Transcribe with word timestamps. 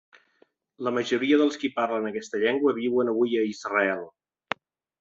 La 0.87 0.93
majoria 0.97 1.37
dels 1.41 1.59
qui 1.65 1.71
parlen 1.75 2.09
aquesta 2.11 2.41
llengua 2.47 2.75
viuen 2.81 3.15
avui 3.15 3.39
a 3.43 3.47
Israel. 3.53 4.05